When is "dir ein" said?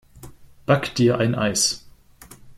0.95-1.35